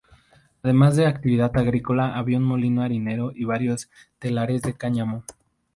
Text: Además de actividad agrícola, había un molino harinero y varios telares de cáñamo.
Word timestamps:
Además 0.63 0.95
de 0.95 1.05
actividad 1.05 1.55
agrícola, 1.55 2.15
había 2.17 2.39
un 2.39 2.43
molino 2.43 2.81
harinero 2.81 3.31
y 3.35 3.43
varios 3.45 3.87
telares 4.17 4.63
de 4.63 4.73
cáñamo. 4.73 5.23